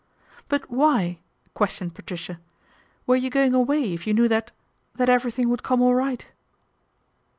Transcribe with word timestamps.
"But 0.49 0.67
why," 0.71 1.19
questioned 1.53 1.93
Patricia," 1.93 2.39
were 3.05 3.15
you 3.15 3.29
going 3.29 3.53
away 3.53 3.93
if 3.93 4.07
you 4.07 4.15
knew 4.15 4.27
that 4.29 4.49
that 4.95 5.09
everything 5.11 5.47
would 5.49 5.61
come 5.61 5.79
all 5.79 5.93
right 5.93 6.25